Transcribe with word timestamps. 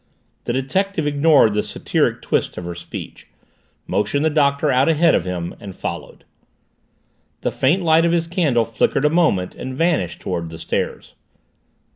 The 0.45 0.53
detective 0.53 1.05
ignored 1.05 1.53
the 1.53 1.61
satiric 1.61 2.23
twist 2.23 2.57
of 2.57 2.65
her 2.65 2.73
speech, 2.73 3.27
motioned 3.85 4.25
the 4.25 4.31
Doctor 4.31 4.71
out 4.71 4.89
ahead 4.89 5.13
of 5.13 5.25
him, 5.25 5.53
and 5.59 5.75
followed. 5.75 6.23
The 7.41 7.51
faint 7.51 7.83
glow 7.83 7.99
of 7.99 8.11
his 8.11 8.25
candle 8.25 8.65
flickered 8.65 9.05
a 9.05 9.11
moment 9.11 9.53
and 9.53 9.77
vanished 9.77 10.19
toward 10.19 10.49
the 10.49 10.57
stairs. 10.57 11.13